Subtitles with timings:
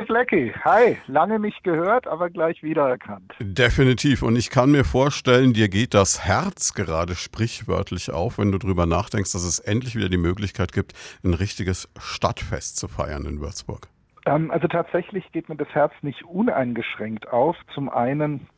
[0.00, 3.34] Hi Flecki, hi, lange nicht gehört, aber gleich wiedererkannt.
[3.38, 8.56] Definitiv und ich kann mir vorstellen, dir geht das Herz gerade sprichwörtlich auf, wenn du
[8.56, 13.40] darüber nachdenkst, dass es endlich wieder die Möglichkeit gibt, ein richtiges Stadtfest zu feiern in
[13.40, 13.88] Würzburg.
[14.24, 17.56] Ähm, also tatsächlich geht mir das Herz nicht uneingeschränkt auf.
[17.74, 18.48] Zum einen,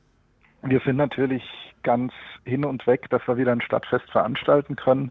[0.63, 1.43] wir sind natürlich
[1.83, 2.13] ganz
[2.45, 5.11] hin und weg, dass wir wieder ein Stadtfest veranstalten können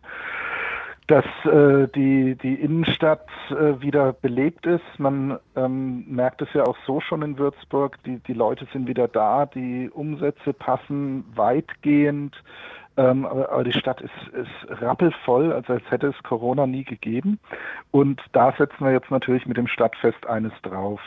[1.11, 4.81] dass äh, die, die Innenstadt äh, wieder belebt ist.
[4.97, 8.01] Man ähm, merkt es ja auch so schon in Würzburg.
[8.05, 12.33] Die, die Leute sind wieder da, die Umsätze passen weitgehend.
[12.95, 17.39] Ähm, aber, aber, die Stadt ist, ist rappelvoll, also als hätte es Corona nie gegeben.
[17.91, 21.01] Und da setzen wir jetzt natürlich mit dem Stadtfest eines drauf.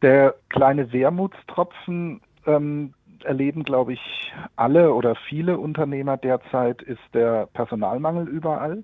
[0.00, 8.28] Der kleine Wermutstropfen, ähm, erleben, glaube ich, alle oder viele Unternehmer derzeit, ist der Personalmangel
[8.28, 8.82] überall.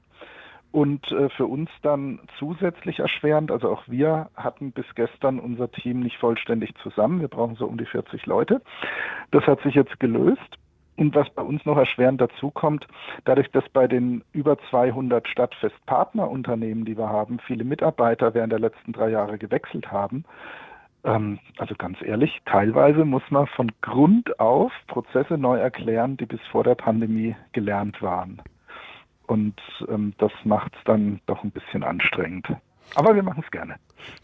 [0.73, 6.01] Und äh, für uns dann zusätzlich erschwerend, also auch wir hatten bis gestern unser Team
[6.01, 7.21] nicht vollständig zusammen.
[7.21, 8.63] Wir brauchen so um die 40 Leute.
[9.31, 10.59] Das hat sich jetzt gelöst.
[10.97, 12.87] Und was bei uns noch erschwerend dazu kommt,
[13.25, 18.93] dadurch, dass bei den über 200 Stadtfestpartnerunternehmen, die wir haben, viele Mitarbeiter während der letzten
[18.93, 20.25] drei Jahre gewechselt haben,
[21.05, 26.41] ähm, also ganz ehrlich, teilweise muss man von Grund auf Prozesse neu erklären, die bis
[26.51, 28.41] vor der Pandemie gelernt waren.
[29.27, 32.47] Und ähm, das macht es dann doch ein bisschen anstrengend.
[32.95, 33.77] Aber wir machen es gerne.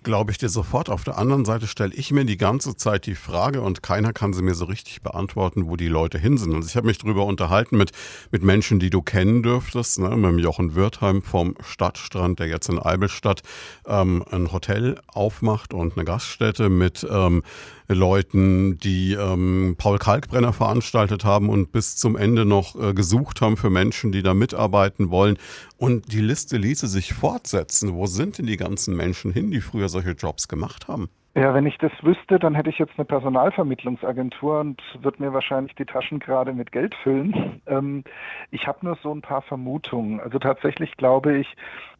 [0.02, 0.88] Glaube ich dir sofort.
[0.88, 4.32] Auf der anderen Seite stelle ich mir die ganze Zeit die Frage und keiner kann
[4.32, 6.54] sie mir so richtig beantworten, wo die Leute hin sind.
[6.54, 7.92] Also ich habe mich darüber unterhalten mit,
[8.30, 12.78] mit Menschen, die du kennen dürftest, ne, mit Jochen Wirtheim vom Stadtstrand, der jetzt in
[12.78, 13.42] Eibelstadt
[13.86, 17.42] ähm, ein Hotel aufmacht und eine Gaststätte mit ähm,
[17.88, 23.56] Leuten, die ähm, Paul Kalkbrenner veranstaltet haben und bis zum Ende noch äh, gesucht haben
[23.56, 25.38] für Menschen, die da mitarbeiten wollen.
[25.78, 27.94] Und die Liste ließe sich fortsetzen.
[27.94, 31.08] Wo sind denn die ganzen Menschen hin, die früher solche Jobs gemacht haben?
[31.34, 35.74] Ja, wenn ich das wüsste, dann hätte ich jetzt eine Personalvermittlungsagentur und würde mir wahrscheinlich
[35.76, 37.60] die Taschen gerade mit Geld füllen.
[37.68, 38.02] Ähm,
[38.50, 40.20] ich habe nur so ein paar Vermutungen.
[40.20, 41.54] Also tatsächlich glaube ich,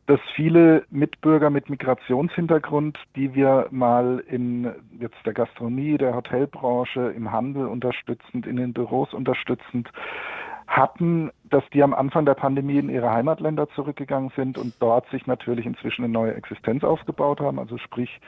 [0.07, 7.31] dass viele Mitbürger mit Migrationshintergrund, die wir mal in jetzt der Gastronomie, der Hotelbranche, im
[7.31, 9.91] Handel unterstützend, in den Büros unterstützend
[10.69, 15.27] hatten, dass die am Anfang der Pandemie in ihre Heimatländer zurückgegangen sind und dort sich
[15.27, 17.59] natürlich inzwischen eine neue Existenz aufgebaut haben.
[17.59, 18.21] Also sprich,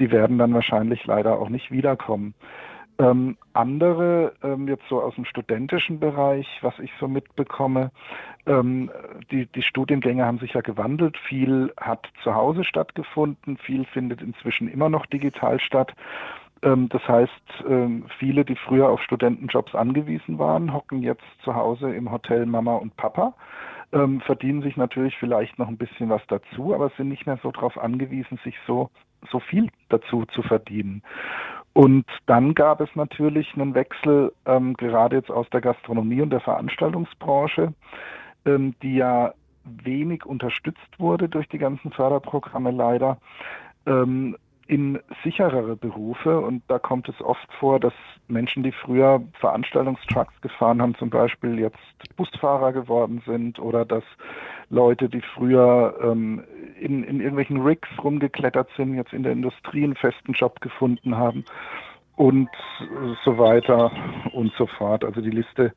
[0.00, 2.34] die werden dann wahrscheinlich leider auch nicht wiederkommen.
[2.98, 7.90] Ähm, andere, ähm, jetzt so aus dem studentischen Bereich, was ich so mitbekomme,
[8.46, 8.90] ähm,
[9.30, 11.16] die, die Studiengänge haben sich ja gewandelt.
[11.28, 15.94] Viel hat zu Hause stattgefunden, viel findet inzwischen immer noch digital statt.
[16.62, 21.94] Ähm, das heißt, ähm, viele, die früher auf Studentenjobs angewiesen waren, hocken jetzt zu Hause
[21.94, 23.34] im Hotel Mama und Papa
[23.92, 27.50] ähm, verdienen sich natürlich vielleicht noch ein bisschen was dazu, aber sind nicht mehr so
[27.50, 28.90] darauf angewiesen, sich so,
[29.30, 31.02] so viel dazu zu verdienen.
[31.74, 37.72] Und dann gab es natürlich einen Wechsel, gerade jetzt aus der Gastronomie und der Veranstaltungsbranche,
[38.44, 39.32] die ja
[39.64, 43.16] wenig unterstützt wurde durch die ganzen Förderprogramme leider.
[43.86, 44.36] Ähm,
[44.66, 47.92] in sicherere Berufe und da kommt es oft vor, dass
[48.28, 51.76] Menschen, die früher Veranstaltungstrucks gefahren haben, zum Beispiel jetzt
[52.16, 54.04] Busfahrer geworden sind oder dass
[54.70, 56.44] Leute, die früher ähm,
[56.80, 61.44] in, in irgendwelchen Rigs rumgeklettert sind, jetzt in der Industrie einen festen Job gefunden haben
[62.16, 62.50] und
[63.24, 63.90] so weiter
[64.32, 65.04] und so fort.
[65.04, 65.72] Also die Liste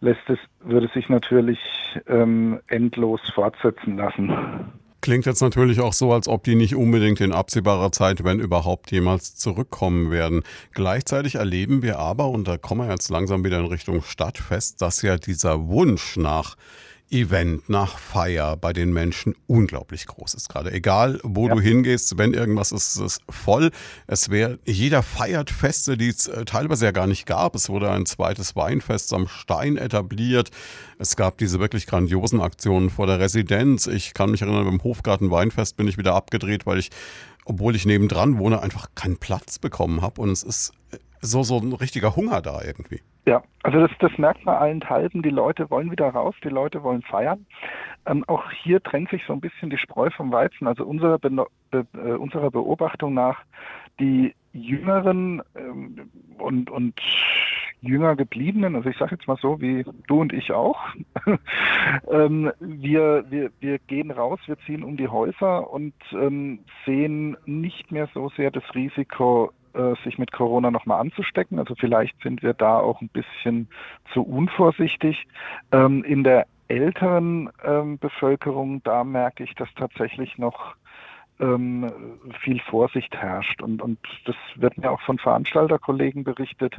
[0.00, 1.58] lässt es, würde sich natürlich
[2.06, 4.72] ähm, endlos fortsetzen lassen.
[5.00, 8.90] Klingt jetzt natürlich auch so, als ob die nicht unbedingt in absehbarer Zeit, wenn überhaupt,
[8.92, 10.42] jemals zurückkommen werden.
[10.72, 15.00] Gleichzeitig erleben wir aber, und da kommen wir jetzt langsam wieder in Richtung Stadtfest, dass
[15.00, 16.56] ja dieser Wunsch nach
[17.10, 20.72] Event, nach Feier bei den Menschen unglaublich groß ist gerade.
[20.72, 21.54] Egal, wo ja.
[21.54, 23.70] du hingehst, wenn irgendwas ist, ist es voll.
[24.06, 27.56] Es wäre, jeder feiert Feste, die es äh, teilweise ja gar nicht gab.
[27.56, 30.50] Es wurde ein zweites Weinfest am Stein etabliert.
[30.98, 33.88] Es gab diese wirklich grandiosen Aktionen vor der Residenz.
[33.88, 36.90] Ich kann mich erinnern, beim Hofgarten Weinfest bin ich wieder abgedreht, weil ich,
[37.44, 40.20] obwohl ich nebendran wohne, einfach keinen Platz bekommen habe.
[40.20, 43.00] Und es ist äh, so, so ein richtiger Hunger da irgendwie.
[43.26, 45.22] Ja, also das, das merkt man allenthalben.
[45.22, 47.46] Die Leute wollen wieder raus, die Leute wollen feiern.
[48.06, 50.66] Ähm, auch hier trennt sich so ein bisschen die Spreu vom Weizen.
[50.66, 53.42] Also unserer, Be Be äh, unserer Beobachtung nach,
[53.98, 57.00] die Jüngeren ähm, und, und
[57.82, 60.80] jünger gebliebenen, also ich sage jetzt mal so wie du und ich auch,
[62.10, 67.90] ähm, wir, wir, wir gehen raus, wir ziehen um die Häuser und ähm, sehen nicht
[67.90, 69.52] mehr so sehr das Risiko,
[70.04, 71.58] sich mit Corona nochmal anzustecken.
[71.58, 73.68] Also vielleicht sind wir da auch ein bisschen
[74.12, 75.26] zu unvorsichtig.
[75.72, 80.76] Ähm, in der älteren ähm, Bevölkerung, da merke ich, dass tatsächlich noch
[81.40, 81.90] ähm,
[82.40, 83.62] viel Vorsicht herrscht.
[83.62, 86.76] Und, und das wird mir auch von Veranstalterkollegen berichtet,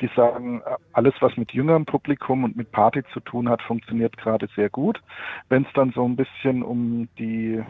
[0.00, 0.62] die sagen,
[0.92, 5.02] alles, was mit jüngerem Publikum und mit Party zu tun hat, funktioniert gerade sehr gut.
[5.48, 7.62] Wenn es dann so ein bisschen um die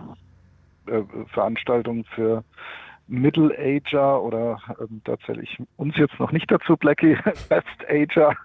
[0.86, 2.04] äh, Veranstaltung
[3.06, 7.16] für Middle-Ager oder ähm, da zähle ich uns jetzt noch nicht dazu, Blackie,
[7.48, 8.36] Best-Ager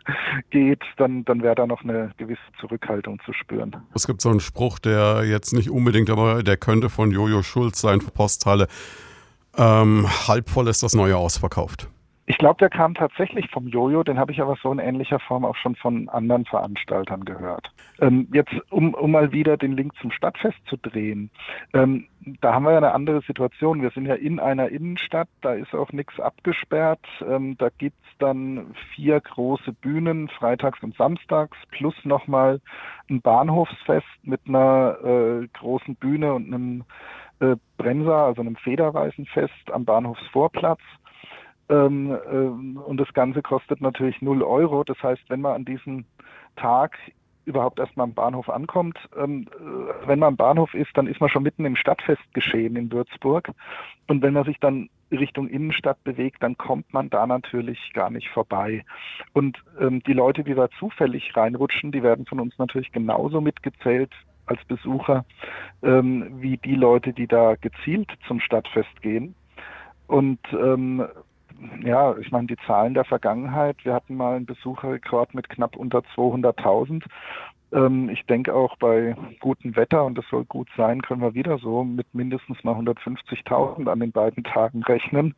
[0.50, 3.75] geht, dann, dann wäre da noch eine gewisse Zurückhaltung zu spüren.
[3.94, 7.81] Es gibt so einen Spruch, der jetzt nicht unbedingt, aber der könnte von Jojo Schulz
[7.81, 8.67] sein, Posthalle.
[9.57, 11.89] Ähm, halb voll ist das neue ausverkauft.
[12.29, 15.43] Ich glaube, der kam tatsächlich vom Jojo, den habe ich aber so in ähnlicher Form
[15.43, 17.71] auch schon von anderen Veranstaltern gehört.
[17.99, 21.31] Ähm, jetzt, um, um mal wieder den Link zum Stadtfest zu drehen,
[21.73, 22.05] ähm,
[22.39, 23.81] da haben wir ja eine andere Situation.
[23.81, 27.03] Wir sind ja in einer Innenstadt, da ist auch nichts abgesperrt.
[27.27, 32.61] Ähm, da es dann vier große Bühnen, freitags und samstags, plus nochmal
[33.09, 36.83] ein Bahnhofsfest mit einer äh, großen Bühne und einem
[37.39, 40.81] äh, Bremser, also einem Federweißenfest am Bahnhofsvorplatz.
[41.69, 44.83] Ähm, äh, und das Ganze kostet natürlich 0 Euro.
[44.83, 46.06] Das heißt, wenn man an diesem
[46.56, 46.98] Tag
[47.45, 51.30] überhaupt erstmal am Bahnhof ankommt, ähm, äh, wenn man am Bahnhof ist, dann ist man
[51.30, 53.51] schon mitten im Stadtfest geschehen in Würzburg.
[54.07, 58.30] Und wenn man sich dann Richtung Innenstadt bewegt, dann kommt man da natürlich gar nicht
[58.30, 58.86] vorbei.
[59.33, 64.12] Und ähm, die Leute, die da zufällig reinrutschen, die werden von uns natürlich genauso mitgezählt
[64.45, 65.25] als Besucher
[65.83, 69.36] ähm, wie die Leute, die da gezielt zum Stadtfest gehen.
[70.07, 71.06] Und ähm,
[71.83, 76.00] ja, ich meine, die Zahlen der Vergangenheit, wir hatten mal einen Besucherrekord mit knapp unter
[76.15, 77.03] 200.000.
[77.71, 81.57] Ähm, ich denke auch bei gutem Wetter, und das soll gut sein, können wir wieder
[81.59, 85.35] so mit mindestens mal 150.000 an den beiden Tagen rechnen.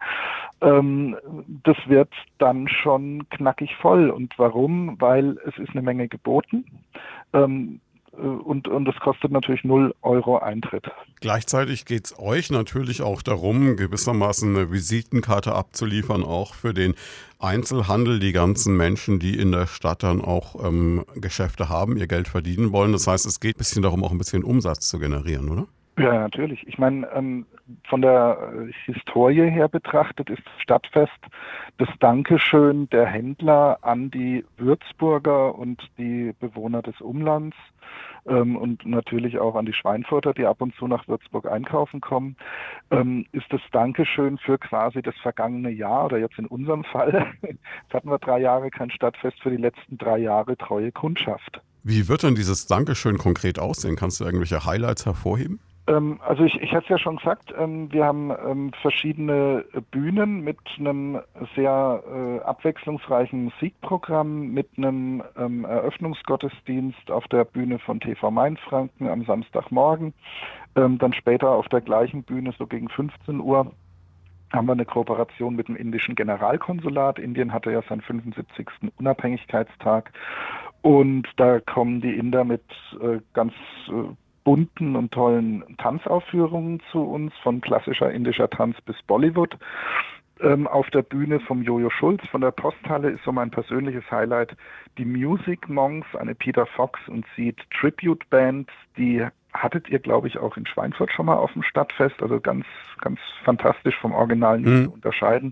[0.61, 1.17] Ähm,
[1.63, 4.09] das wird dann schon knackig voll.
[4.09, 4.95] Und warum?
[4.99, 6.65] Weil es ist eine Menge geboten.
[7.33, 10.89] Ähm, äh, und, und das kostet natürlich 0 Euro Eintritt.
[11.21, 16.95] Gleichzeitig geht es euch natürlich auch darum, gewissermaßen eine Visitenkarte abzuliefern, auch für den
[17.39, 22.27] Einzelhandel, die ganzen Menschen, die in der Stadt dann auch ähm, Geschäfte haben, ihr Geld
[22.27, 22.91] verdienen wollen.
[22.91, 25.67] Das heißt, es geht ein bisschen darum, auch ein bisschen Umsatz zu generieren, oder?
[25.97, 26.65] Ja, natürlich.
[26.67, 27.45] Ich meine, ähm,
[27.87, 31.11] von der äh, Historie her betrachtet ist Stadtfest
[31.77, 37.55] das Dankeschön der Händler an die Würzburger und die Bewohner des Umlands
[38.27, 42.35] ähm, und natürlich auch an die Schweinfurter, die ab und zu nach Würzburg einkaufen kommen,
[42.91, 47.93] ähm, ist das Dankeschön für quasi das vergangene Jahr oder jetzt in unserem Fall, jetzt
[47.93, 51.61] hatten wir drei Jahre kein Stadtfest, für die letzten drei Jahre treue Kundschaft.
[51.83, 53.95] Wie wird denn dieses Dankeschön konkret aussehen?
[53.95, 55.59] Kannst du irgendwelche Highlights hervorheben?
[55.91, 60.41] Ähm, also ich, ich hatte es ja schon gesagt, ähm, wir haben ähm, verschiedene Bühnen
[60.41, 61.19] mit einem
[61.55, 70.13] sehr äh, abwechslungsreichen Musikprogramm, mit einem Eröffnungsgottesdienst auf der Bühne von TV Mainfranken am Samstagmorgen.
[70.73, 73.71] dann später auf der gleichen Bühne, so gegen 15 Uhr,
[74.51, 77.19] haben wir eine Kooperation mit dem indischen Generalkonsulat.
[77.19, 78.67] Indien hatte ja seinen 75.
[78.97, 80.11] Unabhängigkeitstag.
[80.81, 82.63] Und da kommen die Inder mit
[83.01, 83.53] äh, ganz
[83.87, 89.57] äh, bunten und tollen Tanzaufführungen zu uns, von klassischer indischer Tanz bis Bollywood.
[90.41, 94.55] Ähm, auf der Bühne vom Jojo Schulz von der Posthalle ist so mein persönliches Highlight
[94.97, 99.23] die Music Monks, eine Peter Fox und Seed Tribute Band, die
[99.53, 102.65] hattet ihr, glaube ich, auch in Schweinfurt schon mal auf dem Stadtfest, also ganz,
[103.01, 104.85] ganz fantastisch vom Original nicht mhm.
[104.85, 105.51] zu unterscheiden.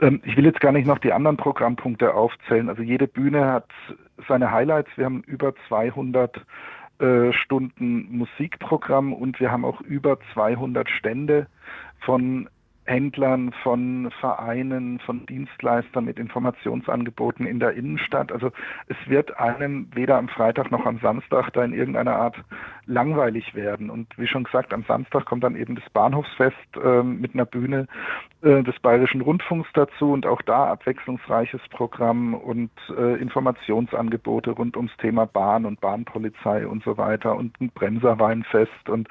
[0.00, 2.68] Ähm, ich will jetzt gar nicht noch die anderen Programmpunkte aufzählen.
[2.68, 3.70] Also jede Bühne hat
[4.28, 4.90] seine Highlights.
[4.96, 6.40] Wir haben über 200 äh,
[7.32, 11.46] Stunden Musikprogramm und wir haben auch über 200 Stände
[12.00, 12.48] von
[12.90, 18.32] Händlern, von Vereinen, von Dienstleistern mit Informationsangeboten in der Innenstadt.
[18.32, 18.50] Also
[18.88, 22.36] es wird einem weder am Freitag noch am Samstag da in irgendeiner Art
[22.86, 23.90] langweilig werden.
[23.90, 27.86] Und wie schon gesagt, am Samstag kommt dann eben das Bahnhofsfest äh, mit einer Bühne
[28.42, 34.96] äh, des Bayerischen Rundfunks dazu und auch da abwechslungsreiches Programm und äh, Informationsangebote rund ums
[34.96, 39.08] Thema Bahn und Bahnpolizei und so weiter und ein Bremserweinfest und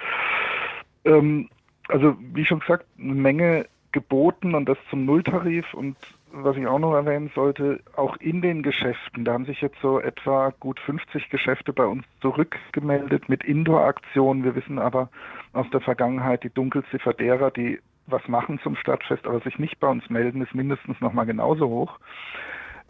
[1.06, 1.50] ähm,
[1.90, 5.98] also wie schon gesagt, eine Menge geboten und das zum Nulltarif und
[6.32, 10.00] was ich auch noch erwähnen sollte, auch in den Geschäften, da haben sich jetzt so
[10.00, 14.44] etwa gut 50 Geschäfte bei uns zurückgemeldet mit Indoor-Aktionen.
[14.44, 15.10] Wir wissen aber
[15.54, 19.88] aus der Vergangenheit, die Dunkelziffer derer, die was machen zum Stadtfest, aber sich nicht bei
[19.88, 22.00] uns melden, ist mindestens nochmal genauso hoch.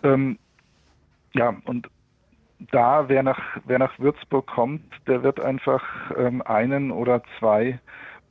[0.03, 0.38] Ähm,
[1.34, 1.89] ja, und
[2.72, 5.84] da, wer nach, wer nach Würzburg kommt, der wird einfach
[6.18, 7.79] ähm, einen oder zwei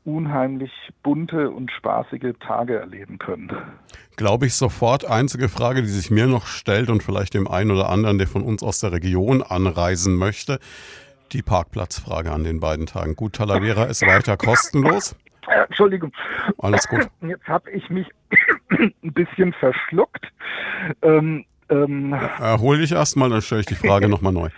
[0.09, 0.73] unheimlich
[1.03, 3.53] bunte und spaßige Tage erleben können.
[4.17, 5.05] Glaube ich sofort.
[5.05, 8.43] Einzige Frage, die sich mir noch stellt und vielleicht dem einen oder anderen, der von
[8.43, 10.61] uns aus der Region anreisen möchte,
[11.33, 13.17] die Parkplatzfrage an den beiden Tagen.
[13.17, 15.15] Gut, Talavera ist weiter kostenlos.
[15.69, 16.12] Entschuldigung.
[16.57, 17.09] Alles gut.
[17.21, 18.07] Jetzt habe ich mich
[18.71, 20.27] ein bisschen verschluckt.
[21.03, 24.49] Ähm, ähm, Erhol dich erstmal, dann stelle ich die Frage nochmal neu.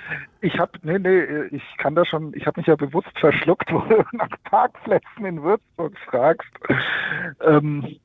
[0.43, 3.81] Ich habe, nee, nee, ich kann da schon, ich habe mich ja bewusst verschluckt, wo
[3.81, 6.50] du nach Parkplätzen in Würzburg fragst.
[7.40, 7.97] Ähm,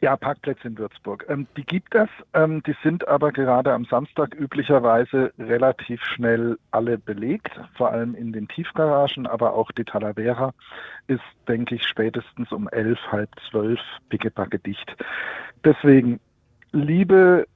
[0.00, 1.26] ja, Parkplätze in Würzburg.
[1.28, 6.98] Ähm, die gibt es, ähm, die sind aber gerade am Samstag üblicherweise relativ schnell alle
[6.98, 10.52] belegt, vor allem in den Tiefgaragen, aber auch die Talavera
[11.08, 14.96] ist, denke ich, spätestens um elf, halb zwölf pickebacke dicht.
[15.64, 16.20] Deswegen,
[16.70, 17.46] liebe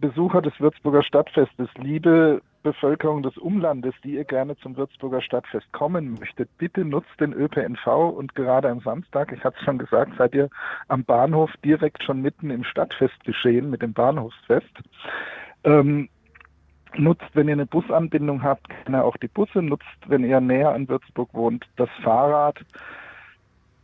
[0.00, 6.14] Besucher des Würzburger Stadtfestes, liebe Bevölkerung des Umlandes, die ihr gerne zum Würzburger Stadtfest kommen
[6.18, 10.34] möchtet, bitte nutzt den ÖPNV und gerade am Samstag, ich hatte es schon gesagt, seid
[10.34, 10.48] ihr
[10.88, 14.70] am Bahnhof direkt schon mitten im Stadtfest geschehen mit dem Bahnhofsfest.
[15.64, 16.08] Ähm,
[16.96, 20.88] nutzt, wenn ihr eine Busanbindung habt, gerne auch die Busse, nutzt, wenn ihr näher an
[20.88, 22.58] Würzburg wohnt, das Fahrrad.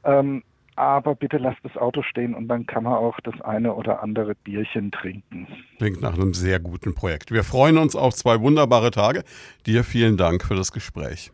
[0.05, 0.43] Ähm,
[0.77, 4.35] aber bitte lasst das Auto stehen und dann kann man auch das eine oder andere
[4.35, 5.49] Bierchen trinken.
[5.79, 7.33] Klingt nach einem sehr guten Projekt.
[7.33, 9.25] Wir freuen uns auf zwei wunderbare Tage.
[9.67, 11.33] Dir vielen Dank für das Gespräch.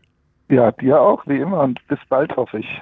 [0.49, 2.80] Ja, dir auch, wie immer und bis bald hoffe ich.